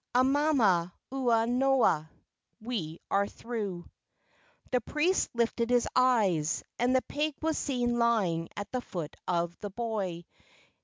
[0.15, 2.09] Amama ua noa
[2.59, 3.87] (we are through]!"
[4.71, 9.55] The priest lifted his eyes, and the pig was seen lying at the foot of
[9.59, 10.25] the boy.